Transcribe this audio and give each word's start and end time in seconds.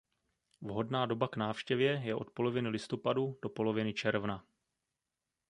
Vhodná 0.61 1.05
doba 1.05 1.27
k 1.27 1.35
návštěvě 1.37 2.01
je 2.05 2.15
od 2.15 2.31
poloviny 2.31 2.69
listopadu 2.69 3.39
do 3.41 3.49
poloviny 3.49 3.93
června. 3.93 4.45